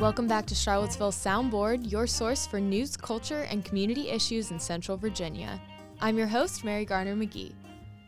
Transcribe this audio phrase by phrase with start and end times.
[0.00, 4.96] Welcome back to Charlottesville Soundboard, your source for news, culture, and community issues in Central
[4.96, 5.60] Virginia.
[6.00, 7.52] I'm your host, Mary Garner McGee.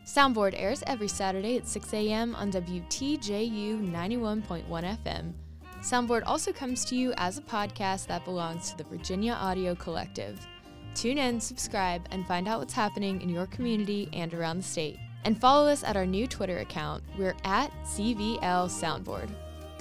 [0.07, 2.35] Soundboard airs every Saturday at 6 a.m.
[2.35, 4.65] on WTJU 91.1
[5.05, 5.35] FM.
[5.83, 10.41] Soundboard also comes to you as a podcast that belongs to the Virginia Audio Collective.
[10.95, 14.99] Tune in, subscribe, and find out what's happening in your community and around the state.
[15.27, 17.05] And follow us at our new Twitter account.
[17.19, 19.29] We're at CVL Soundboard.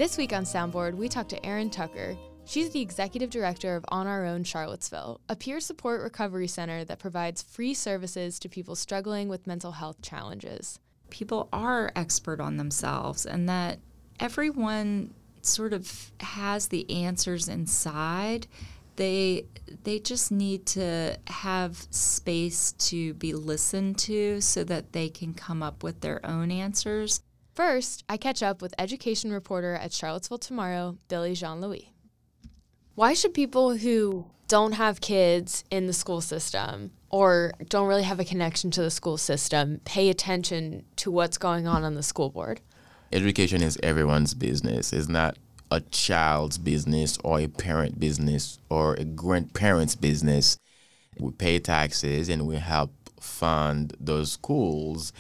[0.02, 2.18] This week on Soundboard, we talk to Erin Tucker.
[2.46, 6.98] She's the executive director of On Our Own Charlottesville, a peer support recovery center that
[6.98, 10.80] provides free services to people struggling with mental health challenges.
[11.12, 13.78] People are expert on themselves, and that
[14.20, 18.48] everyone sort of has the answers inside.
[18.96, 19.46] They
[19.84, 25.62] they just need to have space to be listened to so that they can come
[25.62, 27.22] up with their own answers.
[27.64, 31.94] First, I catch up with education reporter at Charlottesville Tomorrow, Billy Jean Louis.
[32.96, 38.20] Why should people who don't have kids in the school system or don't really have
[38.20, 42.32] a connection to the school system pay attention to what's going on on the school
[42.32, 42.62] board?
[43.14, 44.92] Education is everyone's business.
[44.92, 45.38] It's not
[45.70, 50.58] a child's business or a parent business or a grandparent's business.
[51.20, 55.14] We pay taxes and we help fund those schools.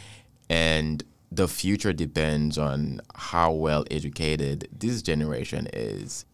[0.49, 6.25] And the future depends on how well educated this generation is.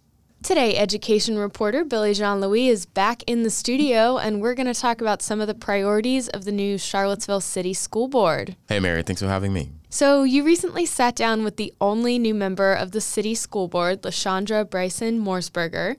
[0.44, 4.80] Today, education reporter Billy Jean Louis is back in the studio, and we're going to
[4.80, 8.56] talk about some of the priorities of the new Charlottesville City School Board.
[8.70, 9.72] Hey, Mary, thanks for having me.
[9.90, 14.03] So, you recently sat down with the only new member of the City School Board,
[14.03, 15.98] Lashandra Bryson Morsberger.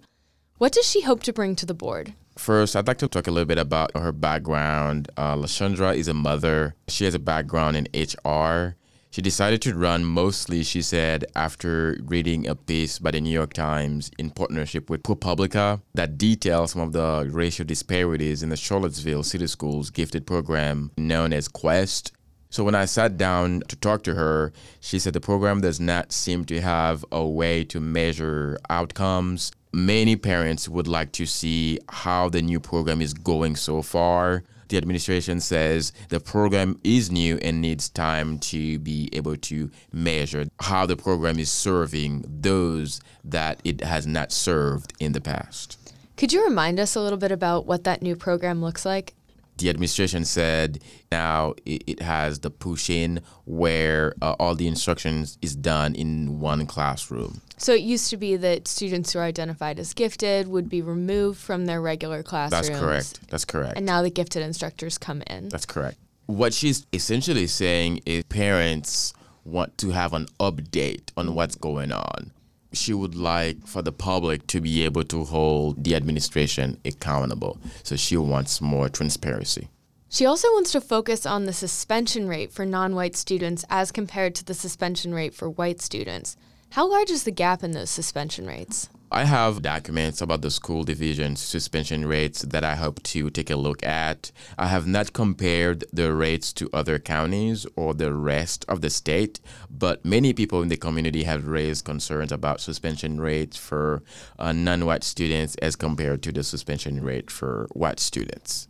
[0.58, 2.14] What does she hope to bring to the board?
[2.36, 5.10] First, I'd like to talk a little bit about her background.
[5.16, 6.76] Uh, Lashandra is a mother.
[6.86, 8.76] She has a background in HR.
[9.10, 13.54] She decided to run mostly, she said, after reading a piece by the New York
[13.54, 19.22] Times in partnership with ProPublica that details some of the racial disparities in the Charlottesville
[19.22, 22.12] City Schools gifted program known as Quest.
[22.50, 26.12] So when I sat down to talk to her, she said the program does not
[26.12, 29.52] seem to have a way to measure outcomes.
[29.72, 34.76] Many parents would like to see how the new program is going so far the
[34.76, 40.86] administration says the program is new and needs time to be able to measure how
[40.86, 45.78] the program is serving those that it has not served in the past.
[46.16, 49.14] Could you remind us a little bit about what that new program looks like?
[49.58, 50.82] The administration said
[51.12, 56.40] now it, it has the push in where uh, all the instructions is done in
[56.40, 57.40] one classroom.
[57.56, 61.38] So it used to be that students who are identified as gifted would be removed
[61.38, 62.68] from their regular classrooms.
[62.68, 63.30] That's correct.
[63.30, 63.76] That's correct.
[63.76, 65.48] And now the gifted instructors come in.
[65.48, 65.98] That's correct.
[66.26, 69.12] What she's essentially saying is parents
[69.44, 72.32] want to have an update on what's going on
[72.72, 77.58] she would like for the public to be able to hold the administration accountable.
[77.82, 79.68] So she wants more transparency.
[80.10, 84.34] She also wants to focus on the suspension rate for non white students as compared
[84.36, 86.36] to the suspension rate for white students.
[86.70, 88.88] How large is the gap in those suspension rates?
[89.10, 93.56] I have documents about the school division suspension rates that I hope to take a
[93.56, 94.30] look at.
[94.58, 99.40] I have not compared the rates to other counties or the rest of the state,
[99.70, 104.02] but many people in the community have raised concerns about suspension rates for
[104.38, 108.67] uh, non white students as compared to the suspension rate for white students.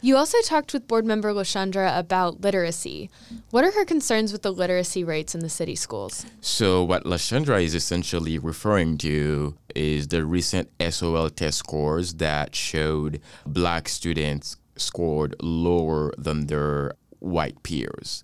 [0.00, 3.10] You also talked with board member Lashandra about literacy.
[3.50, 6.24] What are her concerns with the literacy rates in the city schools?
[6.40, 13.20] So, what Lashandra is essentially referring to is the recent SOL test scores that showed
[13.44, 18.22] black students scored lower than their white peers.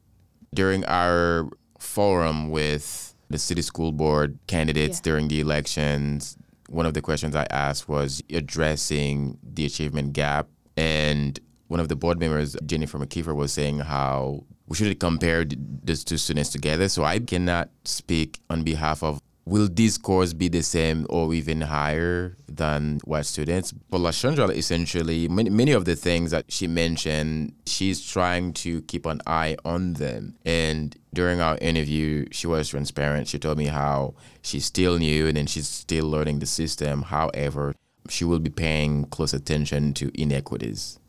[0.55, 1.49] During our
[1.81, 5.11] forum with the city school board candidates yeah.
[5.11, 6.37] during the elections,
[6.69, 10.47] one of the questions I asked was addressing the achievement gap.
[10.77, 11.39] And
[11.75, 16.17] one of the board members, Jennifer McKeever, was saying how we should compare these two
[16.19, 16.89] students together.
[16.89, 21.63] So I cannot speak on behalf of will these scores be the same or even
[21.63, 23.73] higher than white students?
[23.73, 29.05] But Lashandra, essentially, many, many of the things that she mentioned, she's trying to keep
[29.05, 30.37] an eye on them.
[30.45, 33.27] And during our interview, she was transparent.
[33.27, 37.03] She told me how she's still new and then she's still learning the system.
[37.03, 37.75] However,
[38.09, 41.01] she will be paying close attention to inequities.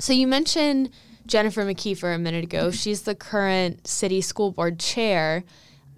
[0.00, 0.90] So you mentioned
[1.26, 2.66] Jennifer McKeever a minute ago.
[2.66, 2.76] Mm-hmm.
[2.76, 5.44] She's the current city school board chair.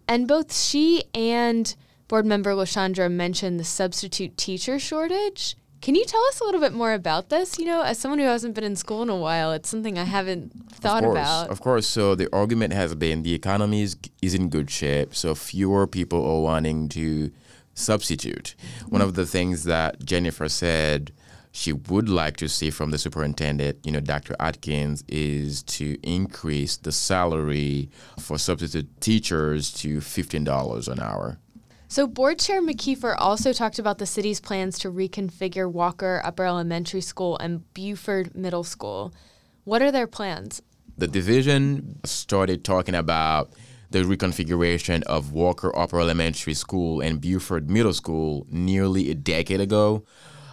[0.08, 1.74] And both she and
[2.08, 5.56] board member Lashandra mentioned the substitute teacher shortage.
[5.80, 7.58] Can you tell us a little bit more about this?
[7.58, 10.04] You know, as someone who hasn't been in school in a while, it's something I
[10.04, 11.50] haven't thought of course, about.
[11.50, 11.86] Of course.
[11.88, 15.14] So the argument has been the economy is, is in good shape.
[15.14, 17.32] So fewer people are wanting to
[17.74, 18.54] substitute.
[18.88, 19.08] One mm-hmm.
[19.08, 21.12] of the things that Jennifer said
[21.52, 24.34] she would like to see from the superintendent, you know, Dr.
[24.40, 31.38] Atkins, is to increase the salary for substitute teachers to $15 an hour.
[31.88, 37.02] So, Board Chair McKeever also talked about the city's plans to reconfigure Walker Upper Elementary
[37.02, 39.12] School and Buford Middle School.
[39.64, 40.62] What are their plans?
[40.96, 43.52] The division started talking about
[43.90, 50.02] the reconfiguration of Walker Upper Elementary School and Buford Middle School nearly a decade ago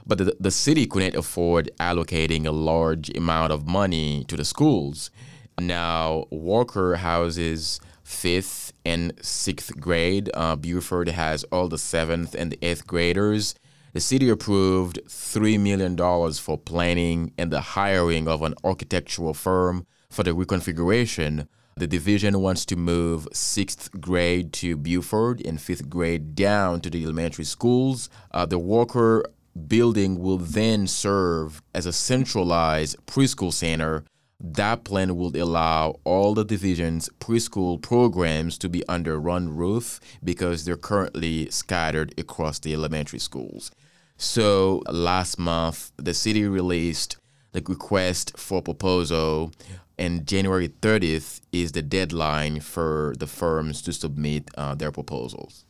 [0.09, 5.11] but the, the city couldn't afford allocating a large amount of money to the schools.
[5.59, 10.31] Now, Walker houses fifth and sixth grade.
[10.33, 13.53] Uh, Buford has all the seventh and the eighth graders.
[13.94, 15.95] The city approved $3 million
[16.33, 21.47] for planning and the hiring of an architectural firm for the reconfiguration.
[21.77, 27.03] The division wants to move sixth grade to Buford and fifth grade down to the
[27.03, 28.09] elementary schools.
[28.31, 29.23] Uh, the Walker
[29.67, 34.03] building will then serve as a centralized preschool center.
[34.39, 40.63] That plan will allow all the division's preschool programs to be under one roof because
[40.63, 43.71] they're currently scattered across the elementary schools.
[44.15, 47.17] So last month, the city released
[47.51, 49.51] the request for proposal,
[49.97, 55.65] and January 30th is the deadline for the firms to submit uh, their proposals.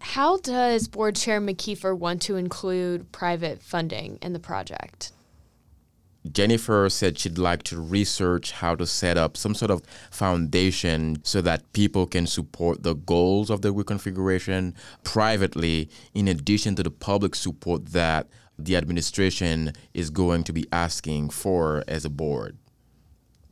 [0.00, 5.12] How does Board Chair McKeever want to include private funding in the project?
[6.30, 11.40] Jennifer said she'd like to research how to set up some sort of foundation so
[11.42, 14.74] that people can support the goals of the reconfiguration
[15.04, 18.26] privately, in addition to the public support that
[18.58, 22.58] the administration is going to be asking for as a board.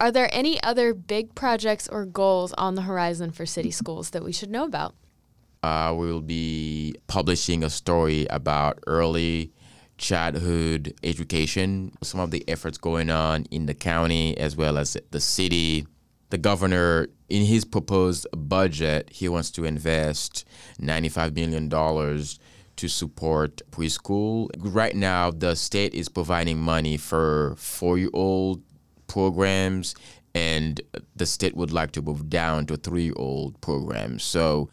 [0.01, 4.25] Are there any other big projects or goals on the horizon for city schools that
[4.25, 4.95] we should know about?
[5.63, 9.53] Uh, we will be publishing a story about early
[9.99, 15.21] childhood education, some of the efforts going on in the county as well as the
[15.21, 15.87] city.
[16.31, 20.47] The governor, in his proposed budget, he wants to invest
[20.81, 24.51] $95 million to support preschool.
[24.59, 28.63] Right now, the state is providing money for four year old
[29.09, 29.95] programs,
[30.35, 30.81] and
[31.17, 34.23] the state would like to move down to three year old programs.
[34.23, 34.69] So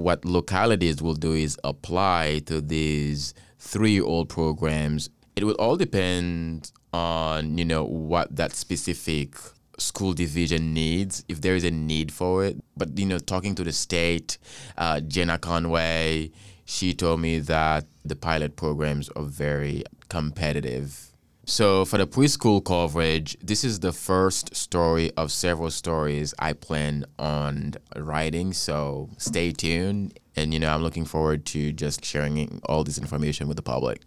[0.00, 5.10] what localities will do is apply to these three-year-old programs.
[5.36, 9.36] It will all depend on you know what that specific
[9.78, 12.56] school division needs if there is a need for it.
[12.76, 14.38] But you know, talking to the state,
[14.76, 16.30] uh, Jenna Conway,
[16.64, 21.09] she told me that the pilot programs are very competitive
[21.50, 27.06] so, for the preschool coverage, this is the first story of several stories I plan
[27.18, 28.52] on writing.
[28.52, 30.16] So, stay tuned.
[30.36, 34.00] And, you know, I'm looking forward to just sharing all this information with the public.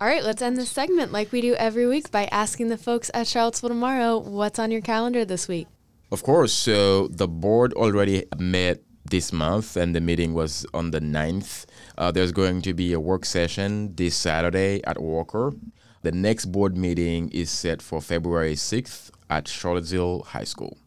[0.00, 3.08] All right, let's end this segment like we do every week by asking the folks
[3.14, 5.68] at Charlottesville Tomorrow what's on your calendar this week.
[6.10, 6.52] Of course.
[6.52, 11.66] So, the board already met this month, and the meeting was on the 9th.
[11.96, 15.52] Uh, there's going to be a work session this Saturday at Walker.
[16.02, 20.78] The next board meeting is set for February 6th at Charlottesville High School.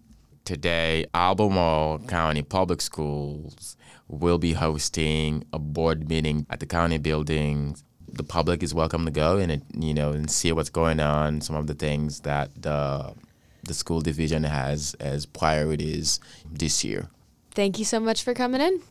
[0.44, 3.78] Today, Albemarle County Public Schools
[4.08, 7.78] will be hosting a board meeting at the county building.
[8.12, 11.56] The public is welcome to go and you know and see what's going on, some
[11.56, 13.14] of the things that the
[13.64, 16.20] the school division has as priorities
[16.52, 17.08] this year.
[17.52, 18.82] Thank you so much for coming in.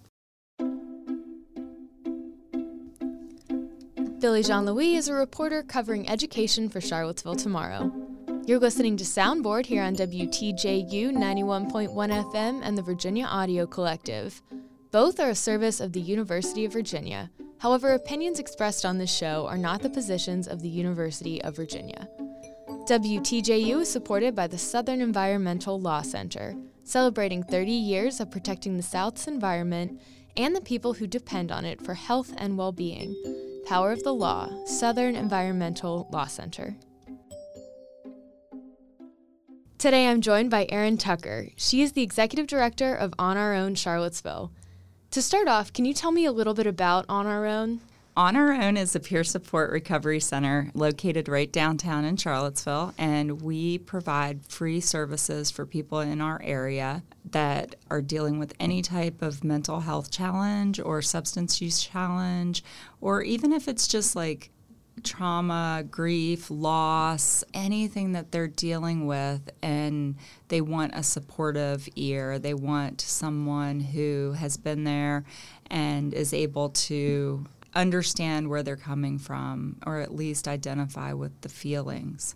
[4.22, 7.90] Billy Jean Louis is a reporter covering education for Charlottesville Tomorrow.
[8.46, 14.40] You're listening to Soundboard here on WTJU 91.1 FM and the Virginia Audio Collective.
[14.92, 17.32] Both are a service of the University of Virginia.
[17.58, 22.08] However, opinions expressed on this show are not the positions of the University of Virginia.
[22.88, 28.84] WTJU is supported by the Southern Environmental Law Center, celebrating 30 years of protecting the
[28.84, 30.00] South's environment
[30.36, 33.16] and the people who depend on it for health and well being.
[33.64, 36.76] Power of the Law, Southern Environmental Law Center.
[39.78, 41.48] Today I'm joined by Erin Tucker.
[41.56, 44.52] She is the Executive Director of On Our Own Charlottesville.
[45.12, 47.80] To start off, can you tell me a little bit about On Our Own?
[48.14, 53.40] On Our Own is a peer support recovery center located right downtown in Charlottesville, and
[53.40, 59.22] we provide free services for people in our area that are dealing with any type
[59.22, 62.62] of mental health challenge or substance use challenge,
[63.00, 64.50] or even if it's just like
[65.02, 70.16] trauma, grief, loss, anything that they're dealing with, and
[70.48, 72.38] they want a supportive ear.
[72.38, 75.24] They want someone who has been there
[75.70, 81.48] and is able to understand where they're coming from or at least identify with the
[81.48, 82.34] feelings.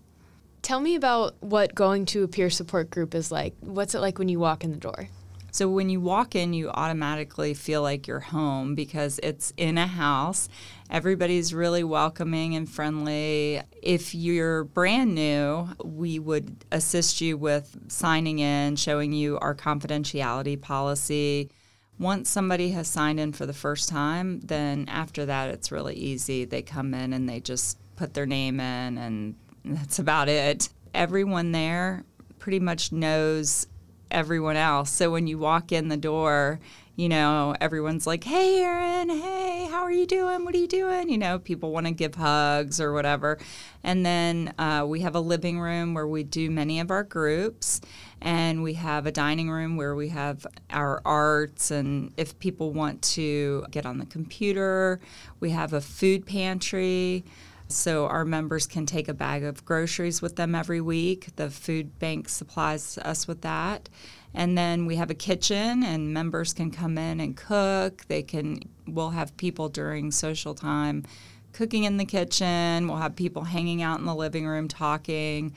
[0.62, 3.54] Tell me about what going to a peer support group is like.
[3.60, 5.08] What's it like when you walk in the door?
[5.56, 9.86] So when you walk in, you automatically feel like you're home because it's in a
[9.86, 10.50] house.
[10.90, 13.62] Everybody's really welcoming and friendly.
[13.82, 20.60] If you're brand new, we would assist you with signing in, showing you our confidentiality
[20.60, 21.50] policy.
[21.98, 26.44] Once somebody has signed in for the first time, then after that, it's really easy.
[26.44, 29.34] They come in and they just put their name in, and
[29.64, 30.68] that's about it.
[30.92, 32.04] Everyone there
[32.38, 33.66] pretty much knows
[34.10, 34.90] everyone else.
[34.90, 36.60] So when you walk in the door,
[36.96, 40.46] you know, everyone's like, hey, Erin, hey, how are you doing?
[40.46, 41.10] What are you doing?
[41.10, 43.38] You know, people want to give hugs or whatever.
[43.84, 47.82] And then uh, we have a living room where we do many of our groups.
[48.22, 51.70] And we have a dining room where we have our arts.
[51.70, 54.98] And if people want to get on the computer,
[55.38, 57.26] we have a food pantry.
[57.68, 61.34] So our members can take a bag of groceries with them every week.
[61.36, 63.88] The food bank supplies us with that.
[64.34, 68.04] And then we have a kitchen and members can come in and cook.
[68.08, 71.04] They can we'll have people during social time
[71.52, 72.86] cooking in the kitchen.
[72.86, 75.54] We'll have people hanging out in the living room talking.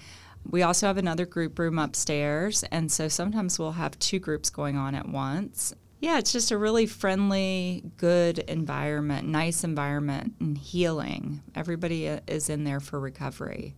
[0.49, 4.77] We also have another group room upstairs, and so sometimes we'll have two groups going
[4.77, 5.73] on at once.
[6.01, 11.41] Yeah, it's just a really friendly, good environment, nice environment, and healing.
[11.55, 13.75] Everybody uh, is in there for recovery.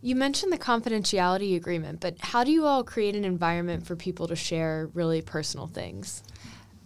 [0.00, 4.26] You mentioned the confidentiality agreement, but how do you all create an environment for people
[4.28, 6.22] to share really personal things?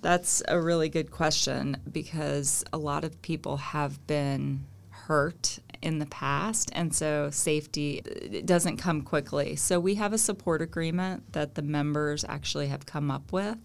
[0.03, 6.07] That's a really good question because a lot of people have been hurt in the
[6.07, 9.55] past, and so safety uh, doesn't come quickly.
[9.55, 13.59] So we have a support agreement that the members actually have come up with,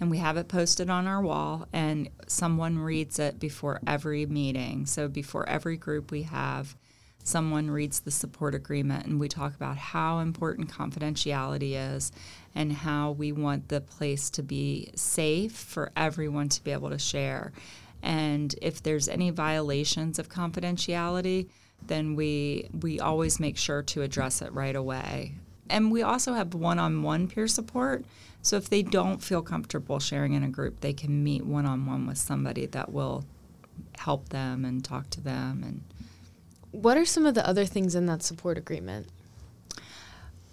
[0.00, 4.86] and we have it posted on our wall, and someone reads it before every meeting.
[4.86, 6.76] So before every group we have,
[7.24, 12.12] someone reads the support agreement, and we talk about how important confidentiality is
[12.54, 16.98] and how we want the place to be safe for everyone to be able to
[16.98, 17.52] share.
[18.06, 21.48] And if there's any violations of confidentiality,
[21.84, 25.34] then we we always make sure to address it right away.
[25.68, 28.04] And we also have one-on-one peer support.
[28.42, 32.18] So if they don't feel comfortable sharing in a group, they can meet one-on-one with
[32.18, 33.24] somebody that will
[33.98, 35.82] help them and talk to them and
[36.70, 39.08] what are some of the other things in that support agreement?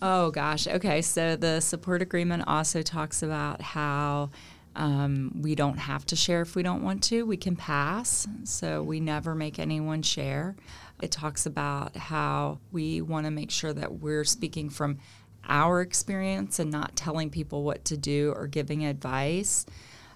[0.01, 0.67] Oh gosh.
[0.67, 1.01] Okay.
[1.01, 4.29] So the support agreement also talks about how
[4.75, 7.25] um, we don't have to share if we don't want to.
[7.25, 8.27] We can pass.
[8.44, 10.56] So we never make anyone share.
[11.01, 15.00] It talks about how we want to make sure that we're speaking from
[15.48, 19.65] our experience and not telling people what to do or giving advice.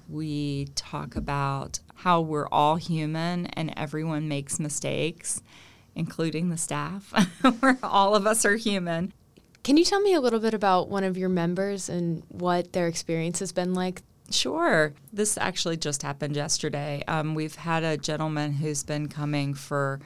[0.10, 5.42] We talk about how we're all human and everyone makes mistakes,
[5.96, 7.12] including the staff,
[7.60, 9.12] where all of us are human.
[9.64, 12.88] Can you tell me a little bit about one of your members and what their
[12.88, 14.94] experience has been like Sure.
[15.14, 17.04] This actually just happened yesterday.
[17.08, 20.00] Um, we've had a gentleman who's been coming for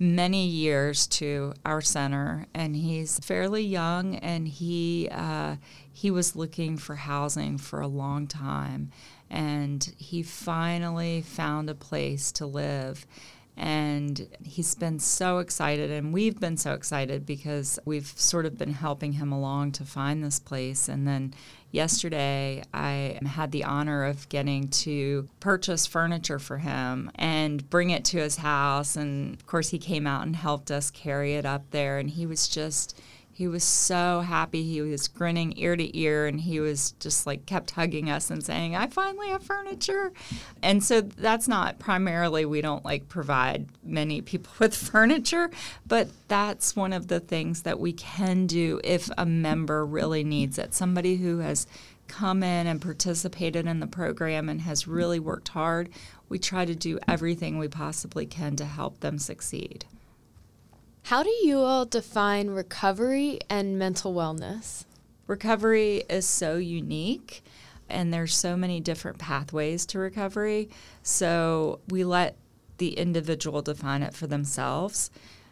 [0.00, 5.56] many years to our center, and he's fairly young, and he uh,
[5.92, 8.90] he was looking for housing for a long time,
[9.30, 13.06] and he finally found a place to live.
[13.60, 18.72] And he's been so excited, and we've been so excited because we've sort of been
[18.72, 20.88] helping him along to find this place.
[20.88, 21.34] And then
[21.72, 28.04] yesterday I had the honor of getting to purchase furniture for him and bring it
[28.06, 28.94] to his house.
[28.94, 31.98] And of course, he came out and helped us carry it up there.
[31.98, 32.96] And he was just,
[33.38, 34.64] he was so happy.
[34.64, 38.44] He was grinning ear to ear and he was just like kept hugging us and
[38.44, 40.12] saying, I finally have furniture.
[40.60, 45.52] And so that's not primarily, we don't like provide many people with furniture,
[45.86, 50.58] but that's one of the things that we can do if a member really needs
[50.58, 50.74] it.
[50.74, 51.68] Somebody who has
[52.08, 55.90] come in and participated in the program and has really worked hard,
[56.28, 59.84] we try to do everything we possibly can to help them succeed.
[61.04, 64.84] How do you all define recovery and mental wellness?
[65.26, 67.42] Recovery is so unique
[67.88, 70.68] and there's so many different pathways to recovery.
[71.02, 72.36] So we let
[72.76, 75.10] the individual define it for themselves.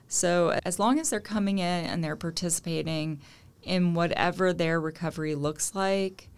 [0.09, 3.21] So as long as they're coming in and they're participating
[3.63, 6.29] in whatever their recovery looks like,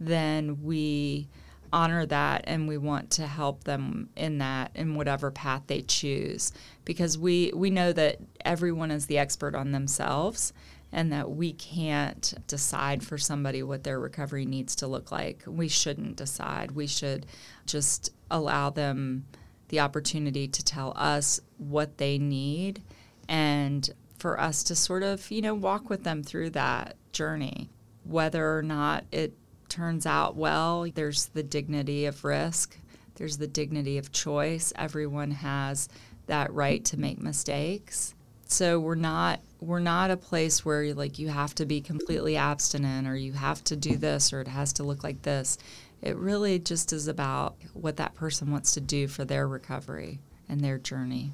[0.00, 1.28] then we
[1.72, 6.52] honor that and we want to help them in that in whatever path they choose
[6.84, 10.52] because we we know that everyone is the expert on themselves
[10.92, 15.42] and that we can't decide for somebody what their recovery needs to look like.
[15.46, 16.70] We shouldn't decide.
[16.70, 17.26] We should
[17.66, 19.26] just allow them
[19.68, 22.82] the opportunity to tell us what they need
[23.28, 27.68] and for us to sort of, you know, walk with them through that journey.
[28.04, 29.34] Whether or not it
[29.68, 32.78] turns out well, there's the dignity of risk,
[33.16, 34.72] there's the dignity of choice.
[34.76, 35.88] Everyone has
[36.26, 38.14] that right to make mistakes.
[38.46, 43.06] So we're not we're not a place where like you have to be completely abstinent
[43.08, 45.58] or you have to do this or it has to look like this.
[46.00, 50.60] It really just is about what that person wants to do for their recovery and
[50.60, 51.32] their journey.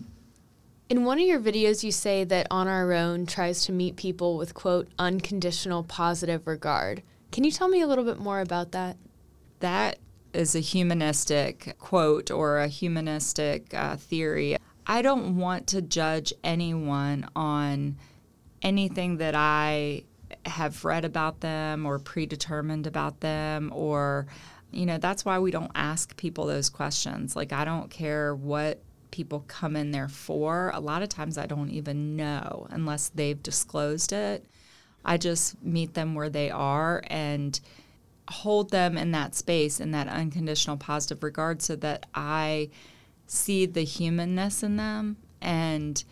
[0.88, 4.36] In one of your videos, you say that On Our Own tries to meet people
[4.36, 7.02] with, quote, unconditional positive regard.
[7.34, 8.96] Can you tell me a little bit more about that?
[9.58, 9.98] That
[10.32, 14.56] is a humanistic quote or a humanistic uh, theory.
[14.86, 17.96] I don't want to judge anyone on
[18.62, 20.04] anything that I
[20.46, 24.28] have read about them or predetermined about them or
[24.70, 28.82] you know that's why we don't ask people those questions like i don't care what
[29.14, 30.72] people come in there for.
[30.74, 34.44] A lot of times I don't even know unless they've disclosed it.
[35.04, 37.58] I just meet them where they are and
[38.28, 42.70] hold them in that space, in that unconditional positive regard, so that I
[43.26, 46.02] see the humanness in them and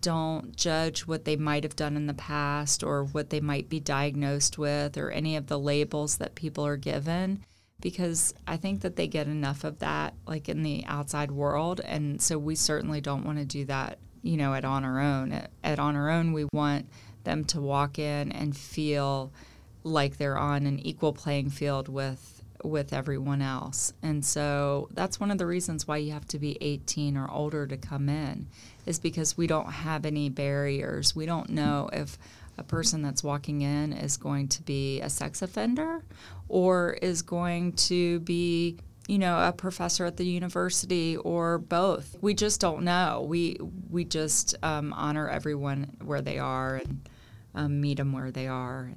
[0.00, 3.80] don't judge what they might have done in the past or what they might be
[3.80, 7.42] diagnosed with or any of the labels that people are given
[7.80, 12.20] because I think that they get enough of that like in the outside world and
[12.20, 15.32] so we certainly don't want to do that you know at on our own.
[15.32, 16.88] At, at on our own we want
[17.26, 19.30] them to walk in and feel
[19.84, 23.92] like they're on an equal playing field with with everyone else.
[24.02, 27.66] And so that's one of the reasons why you have to be 18 or older
[27.66, 28.46] to come in
[28.86, 31.14] is because we don't have any barriers.
[31.14, 32.18] We don't know if
[32.58, 36.02] a person that's walking in is going to be a sex offender
[36.48, 38.78] or is going to be
[39.08, 43.56] you know a professor at the university or both we just don't know we
[43.88, 47.08] we just um, honor everyone where they are and
[47.56, 48.92] um, meet them where they are.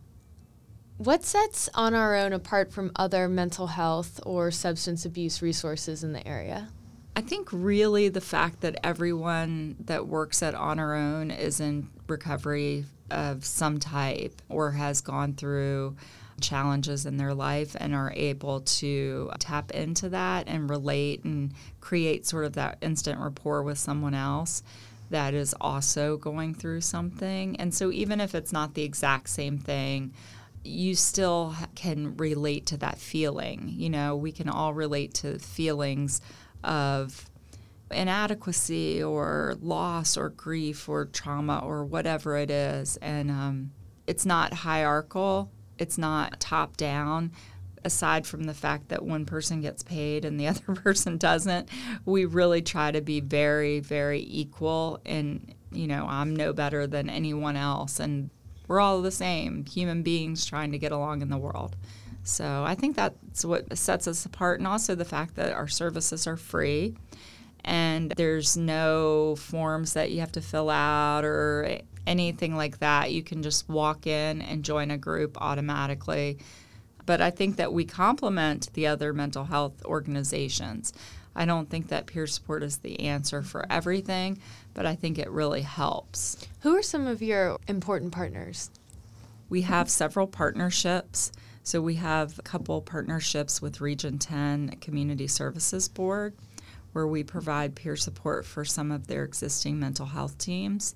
[0.97, 6.11] What sets on our own apart from other mental health or substance abuse resources in
[6.11, 6.69] the area?
[7.15, 11.89] I think really the fact that everyone that works at On Our Own is in
[12.07, 15.95] recovery of some type or has gone through
[16.41, 22.25] challenges in their life and are able to tap into that and relate and create
[22.25, 24.63] sort of that instant rapport with someone else
[25.09, 27.55] that is also going through something.
[27.57, 30.13] And so even if it's not the exact same thing,
[30.63, 33.71] you still can relate to that feeling.
[33.75, 36.21] You know, we can all relate to feelings
[36.63, 37.29] of
[37.91, 42.97] inadequacy or loss or grief or trauma or whatever it is.
[42.97, 43.71] And um,
[44.05, 47.31] it's not hierarchical, it's not top down.
[47.85, 51.69] Aside from the fact that one person gets paid and the other person doesn't,
[52.05, 54.99] we really try to be very, very equal.
[55.05, 57.99] And, you know, I'm no better than anyone else.
[57.99, 58.29] And
[58.67, 61.75] we're all the same human beings trying to get along in the world.
[62.23, 66.27] So I think that's what sets us apart, and also the fact that our services
[66.27, 66.95] are free
[67.65, 73.11] and there's no forms that you have to fill out or anything like that.
[73.11, 76.39] You can just walk in and join a group automatically.
[77.09, 80.93] But I think that we complement the other mental health organizations.
[81.35, 84.37] I don't think that peer support is the answer for everything,
[84.75, 86.37] but I think it really helps.
[86.59, 88.69] Who are some of your important partners?
[89.49, 91.31] We have several partnerships.
[91.63, 96.35] So we have a couple partnerships with Region 10 Community Services Board
[96.93, 100.93] where we provide peer support for some of their existing mental health teams.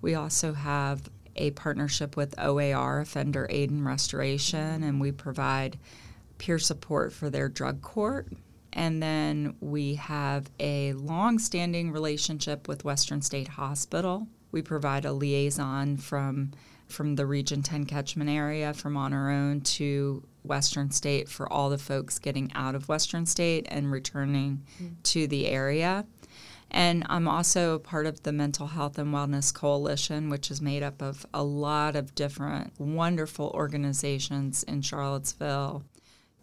[0.00, 5.78] We also have a partnership with OAR, Offender Aid and Restoration, and we provide
[6.38, 8.28] peer support for their drug court.
[8.72, 14.28] And then we have a long standing relationship with Western State Hospital.
[14.52, 16.52] We provide a liaison from
[16.88, 21.68] from the Region 10 catchment area from on our own to Western State for all
[21.68, 24.94] the folks getting out of Western State and returning mm-hmm.
[25.02, 26.06] to the area.
[26.70, 31.00] And I'm also part of the Mental Health and Wellness Coalition, which is made up
[31.00, 35.84] of a lot of different wonderful organizations in Charlottesville.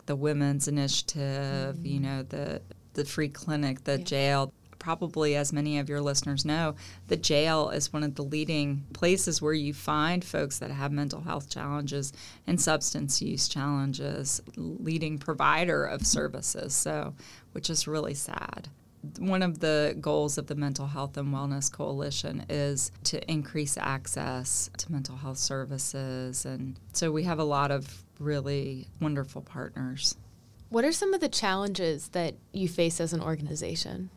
[0.05, 1.85] The Women's Initiative, mm-hmm.
[1.85, 2.61] you know, the
[2.93, 4.03] the free clinic, the yeah.
[4.03, 6.75] jail, probably, as many of your listeners know,
[7.07, 11.21] the jail is one of the leading places where you find folks that have mental
[11.21, 12.11] health challenges
[12.45, 16.75] and substance use challenges, leading provider of services.
[16.75, 17.15] So,
[17.53, 18.67] which is really sad
[19.19, 24.69] one of the goals of the Mental Health and Wellness Coalition is to increase access
[24.77, 26.45] to mental health services.
[26.45, 30.15] And so we have a lot of really wonderful partners.
[30.69, 34.09] What are some of the challenges that you face as an organization?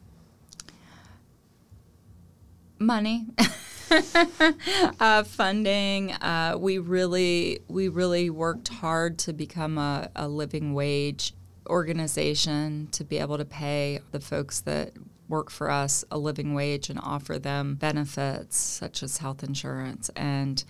[2.79, 3.27] Money.
[5.01, 6.13] uh, funding.
[6.13, 11.35] Uh, we really we really worked hard to become a, a living wage
[11.67, 14.93] organization to be able to pay the folks that
[15.29, 20.09] work for us a living wage and offer them benefits such as health insurance.
[20.15, 20.63] And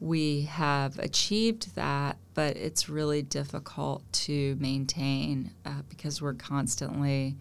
[0.00, 7.36] we have achieved that, but it's really difficult to maintain uh, because we're constantly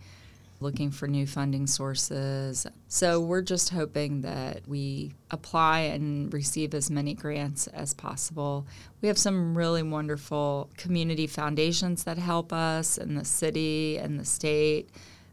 [0.60, 2.66] looking for new funding sources.
[2.88, 8.66] So we're just hoping that we apply and receive as many grants as possible.
[9.02, 14.26] We have some really wonderful community foundations that help us in the city and the
[14.26, 14.90] state,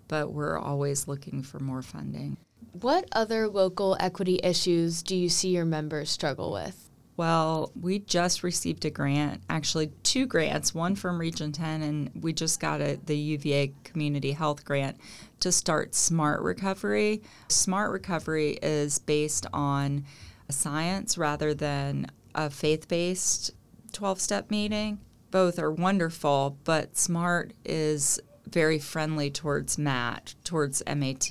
[0.08, 2.37] but we're always looking for more funding.
[2.72, 6.82] What other local equity issues do you see your members struggle with?
[7.16, 12.33] Well, we just received a grant, actually two grants, one from Region 10, and we
[12.33, 14.96] just got a, the UVA Community Health Grant
[15.40, 17.22] to start Smart Recovery.
[17.48, 20.05] Smart Recovery is based on
[20.48, 23.51] science rather than a faith based
[23.92, 24.98] 12 step meeting.
[25.31, 28.20] Both are wonderful, but SMART is
[28.53, 31.31] very friendly towards MAT, towards MAT.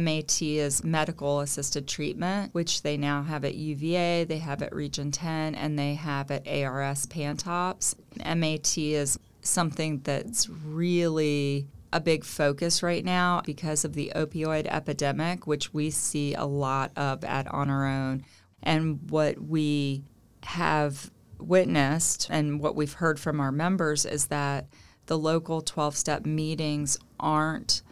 [0.00, 5.10] MAT is medical assisted treatment, which they now have at UVA, they have at Region
[5.10, 7.94] 10, and they have at ARS Pantops.
[8.24, 15.46] MAT is something that's really a big focus right now because of the opioid epidemic,
[15.46, 18.24] which we see a lot of at On Our Own.
[18.62, 20.04] And what we
[20.44, 24.66] have witnessed and what we've heard from our members is that
[25.10, 27.82] the local 12 step meetings aren't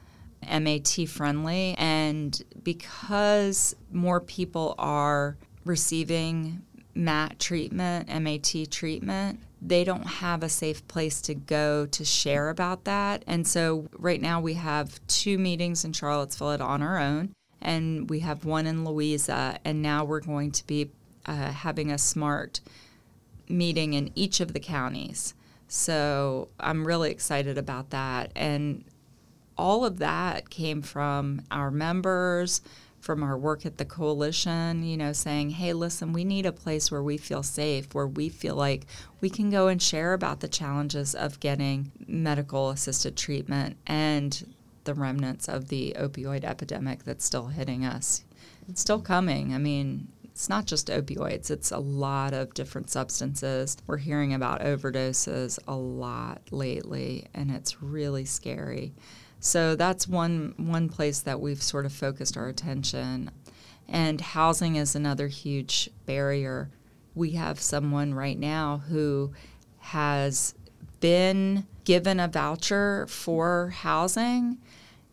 [0.49, 1.75] MAT friendly.
[1.77, 6.63] And because more people are receiving
[6.95, 12.85] MAT treatment, MAT treatment, they don't have a safe place to go to share about
[12.85, 13.25] that.
[13.27, 18.21] And so right now we have two meetings in Charlottesville On Our Own, and we
[18.21, 19.59] have one in Louisa.
[19.65, 20.93] And now we're going to be
[21.27, 22.61] uh, having a smart
[23.49, 25.35] meeting in each of the counties.
[25.69, 28.33] So I'm really excited about that.
[28.35, 28.85] And
[29.57, 32.63] all of that came from our members,
[33.01, 36.91] from our work at the coalition, you know, saying, hey, listen, we need a place
[36.91, 38.87] where we feel safe, where we feel like
[39.21, 44.55] we can go and share about the challenges of getting medical assisted treatment and
[44.85, 48.25] the remnants of the opioid epidemic that's still hitting us.
[48.69, 49.55] It's still coming.
[49.55, 53.77] I mean, it's not just opioids, it's a lot of different substances.
[53.89, 58.95] We're hearing about overdoses a lot lately, and it's really scary.
[59.41, 63.33] So that's one one place that we've sort of focused our attention.
[63.89, 66.71] And housing is another huge barrier.
[67.17, 69.33] We have someone right now who
[69.79, 70.55] has
[71.01, 74.59] been given a voucher for housing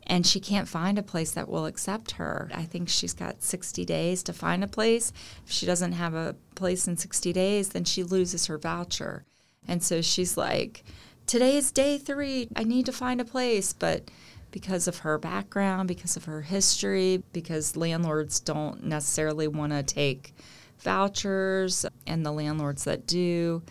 [0.08, 2.50] and she can't find a place that will accept her.
[2.54, 5.12] I think she's got 60 days to find a place.
[5.46, 9.26] If she doesn't have a place in 60 days, then she loses her voucher.
[9.68, 10.84] And so she's like,
[11.28, 12.50] Today is day three.
[12.56, 13.74] I need to find a place.
[13.74, 14.12] But
[14.52, 20.36] because of her background, because of her history, because landlords don't necessarily want to take
[20.80, 23.64] vouchers, and the landlords that do,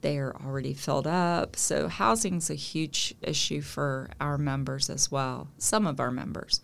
[0.00, 1.56] they are already filled up.
[1.56, 6.60] So housing is a huge issue for our members as well, some of our members.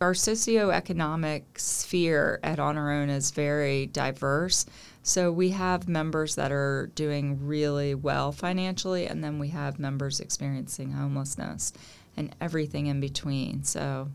[0.00, 4.66] Our socioeconomic sphere at On Our Own is very diverse.
[5.02, 10.20] So we have members that are doing really well financially, and then we have members
[10.20, 11.72] experiencing homelessness
[12.16, 13.62] and everything in between.
[13.62, 14.08] So,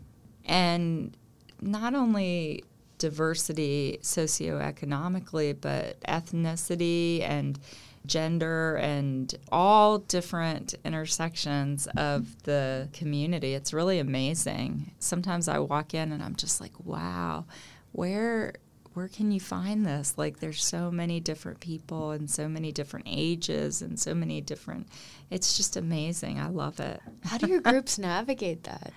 [0.44, 1.16] and
[1.60, 2.64] not only
[2.98, 7.58] diversity socioeconomically, but ethnicity and
[8.06, 13.54] gender and all different intersections of the community.
[13.54, 14.92] It's really amazing.
[14.98, 17.46] Sometimes I walk in and I'm just like, wow,
[17.92, 18.54] where
[18.94, 20.18] where can you find this?
[20.18, 24.88] Like there's so many different people and so many different ages and so many different
[25.30, 26.38] it's just amazing.
[26.38, 27.00] I love it.
[27.24, 28.92] How do your groups navigate that?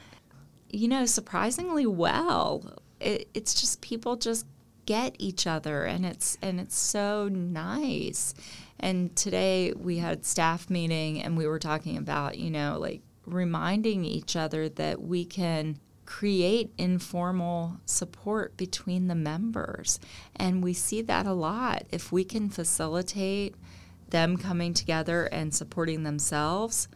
[0.70, 2.80] You know, surprisingly well.
[3.00, 4.46] It, it's just people just
[4.86, 8.34] get each other and it's and it's so nice
[8.80, 14.06] and today we had staff meeting and we were talking about, you know, like reminding
[14.06, 20.00] each other that we can create informal support between the members.
[20.36, 21.84] And we see that a lot.
[21.92, 23.56] If we can facilitate
[24.10, 26.88] them coming together and supporting themselves,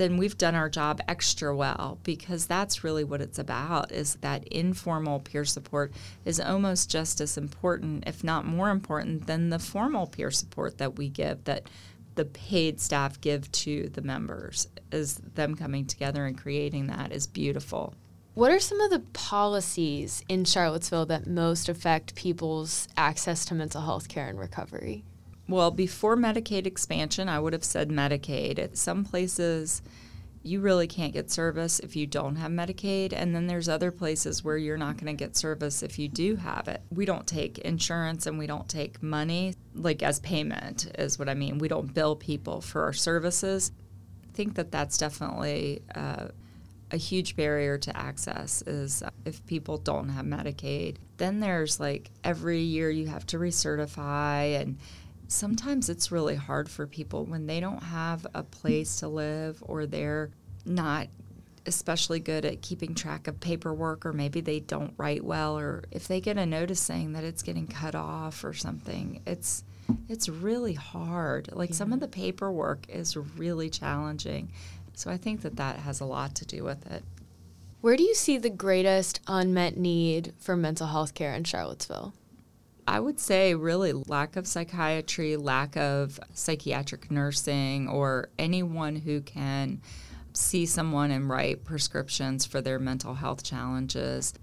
[0.00, 4.48] then we've done our job extra well because that's really what it's about is that
[4.48, 5.92] informal peer support
[6.24, 10.96] is almost just as important if not more important than the formal peer support that
[10.96, 11.68] we give that
[12.14, 17.26] the paid staff give to the members is them coming together and creating that is
[17.26, 17.94] beautiful
[18.32, 23.82] what are some of the policies in Charlottesville that most affect people's access to mental
[23.82, 25.04] health care and recovery?
[25.50, 28.60] Well, before Medicaid expansion, I would have said Medicaid.
[28.60, 29.82] At some places,
[30.44, 33.12] you really can't get service if you don't have Medicaid.
[33.12, 36.36] And then there's other places where you're not going to get service if you do
[36.36, 36.82] have it.
[36.92, 41.34] We don't take insurance and we don't take money, like as payment, is what I
[41.34, 41.58] mean.
[41.58, 43.72] We don't bill people for our services.
[44.22, 46.28] I think that that's definitely uh,
[46.92, 50.98] a huge barrier to access is if people don't have Medicaid.
[51.16, 54.78] Then there's like every year you have to recertify and
[55.30, 59.86] sometimes it's really hard for people when they don't have a place to live or
[59.86, 60.30] they're
[60.66, 61.06] not
[61.66, 66.08] especially good at keeping track of paperwork or maybe they don't write well or if
[66.08, 69.62] they get a notice saying that it's getting cut off or something it's
[70.08, 71.50] it's really hard.
[71.52, 71.76] Like yeah.
[71.76, 74.52] some of the paperwork is really challenging.
[74.94, 77.02] So i think that that has a lot to do with it.
[77.80, 82.12] Where do you see the greatest unmet need for mental health care in charlottesville
[82.90, 89.80] I would say really lack of psychiatry, lack of psychiatric nursing, or anyone who can
[90.32, 94.34] see someone and write prescriptions for their mental health challenges.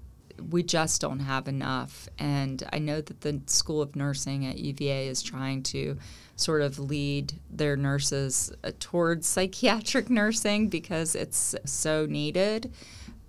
[0.50, 2.08] We just don't have enough.
[2.20, 5.98] And I know that the School of Nursing at UVA is trying to
[6.38, 12.72] sort of lead their nurses uh, towards psychiatric nursing because it's so needed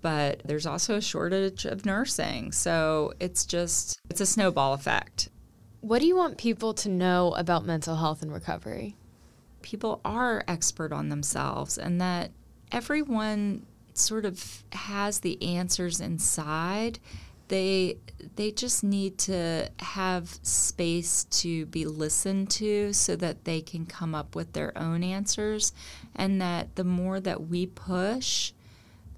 [0.01, 2.51] but there's also a shortage of nursing.
[2.51, 5.29] So it's just, it's a snowball effect.
[5.81, 8.95] What do you want people to know about mental health and recovery?
[9.61, 12.31] People are expert on themselves, and that
[12.71, 16.99] everyone sort of has the answers inside.
[17.47, 17.97] They
[18.35, 24.13] they just need to have space to be listened to so that they can come
[24.13, 25.73] up with their own answers
[26.15, 28.53] and that the more that we push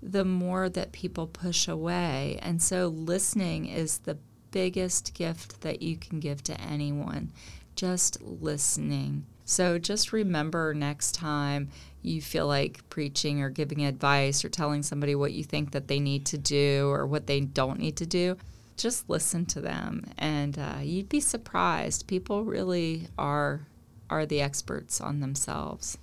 [0.01, 2.39] the more that people push away.
[2.41, 4.17] And so listening is the
[4.51, 7.31] biggest gift that you can give to anyone.
[7.75, 9.25] Just listening.
[9.45, 11.69] So just remember next time
[12.01, 15.99] you feel like preaching or giving advice or telling somebody what you think that they
[15.99, 18.37] need to do or what they don't need to do,
[18.77, 22.07] just listen to them, and uh, you'd be surprised.
[22.07, 23.67] People really are
[24.09, 25.97] are the experts on themselves.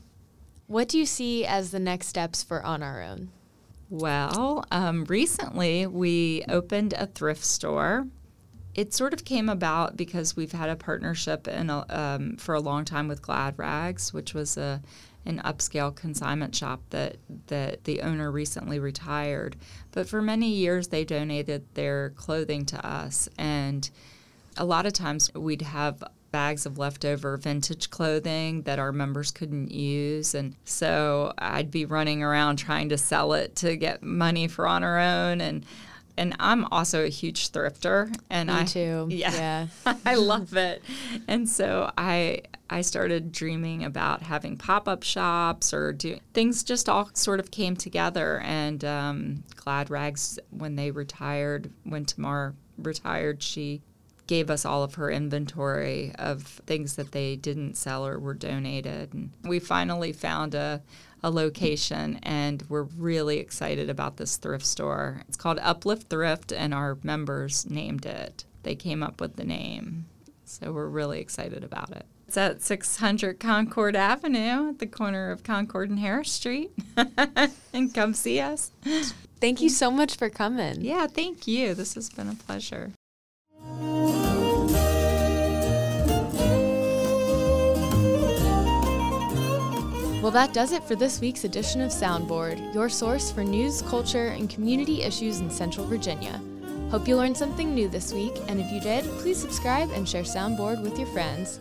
[0.66, 3.30] What do you see as the next steps for On Our Own?
[3.90, 8.06] Well, um, recently we opened a thrift store.
[8.74, 12.60] It sort of came about because we've had a partnership in a, um, for a
[12.60, 14.82] long time with Glad Rags, which was a
[15.26, 17.16] an upscale consignment shop that
[17.48, 19.56] that the owner recently retired.
[19.90, 23.88] But for many years, they donated their clothing to us, and
[24.56, 29.70] a lot of times we'd have bags of leftover vintage clothing that our members couldn't
[29.70, 30.34] use.
[30.34, 34.82] And so I'd be running around trying to sell it to get money for on
[34.84, 35.40] our own.
[35.40, 35.64] And
[36.18, 39.06] and I'm also a huge thrifter and Me I too.
[39.10, 39.32] Yeah.
[39.86, 39.94] yeah.
[40.04, 40.82] I love it.
[41.28, 47.08] And so I I started dreaming about having pop-up shops or do things just all
[47.14, 53.80] sort of came together and um, Glad Rags when they retired when Tamar retired she
[54.28, 59.12] gave us all of her inventory of things that they didn't sell or were donated.
[59.12, 60.82] And we finally found a,
[61.22, 65.22] a location and we're really excited about this thrift store.
[65.26, 68.44] It's called Uplift Thrift, and our members named it.
[68.62, 70.06] They came up with the name.
[70.44, 72.06] So we're really excited about it.
[72.26, 76.70] It's at 600 Concord Avenue at the corner of Concord and Harris Street.
[77.72, 78.70] and come see us.
[79.40, 80.82] Thank you so much for coming.
[80.82, 81.72] Yeah, thank you.
[81.72, 82.92] This has been a pleasure.
[90.28, 94.26] Well, that does it for this week's edition of Soundboard, your source for news, culture,
[94.26, 96.38] and community issues in Central Virginia.
[96.90, 100.24] Hope you learned something new this week, and if you did, please subscribe and share
[100.24, 101.60] Soundboard with your friends.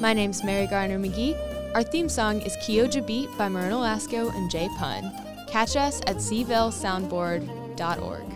[0.00, 1.36] My name's Mary Garner McGee.
[1.74, 5.12] Our theme song is Kioja Beat by Marina Lasco and Jay Pun.
[5.46, 8.35] Catch us at cvillesoundboard.org.